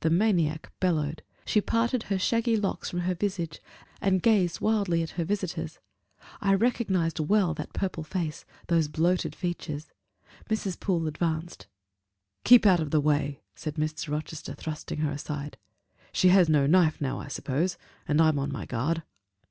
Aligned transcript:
The 0.00 0.10
maniac 0.10 0.70
bellowed; 0.78 1.22
she 1.46 1.62
parted 1.62 2.02
her 2.02 2.18
shaggy 2.18 2.54
locks 2.54 2.90
from 2.90 3.00
her 3.00 3.14
visage, 3.14 3.62
and 3.98 4.20
gazed 4.20 4.60
wildly 4.60 5.02
at 5.02 5.12
her 5.16 5.24
visitors. 5.24 5.78
I 6.42 6.52
recognized 6.52 7.18
well 7.18 7.54
that 7.54 7.72
purple 7.72 8.02
face 8.04 8.44
those 8.66 8.88
bloated 8.88 9.34
features. 9.34 9.90
Mrs. 10.50 10.78
Poole 10.78 11.06
advanced. 11.06 11.66
"Keep 12.44 12.66
out 12.66 12.80
of 12.80 12.90
the 12.90 13.00
way," 13.00 13.40
said 13.54 13.76
Mr. 13.76 14.10
Rochester, 14.10 14.52
thrusting 14.52 14.98
her 14.98 15.10
aside; 15.12 15.56
"she 16.12 16.28
has 16.28 16.50
no 16.50 16.66
knife 16.66 17.00
now, 17.00 17.18
I 17.18 17.28
suppose? 17.28 17.78
and 18.06 18.20
I'm 18.20 18.38
on 18.38 18.52
my 18.52 18.66
guard." 18.66 19.02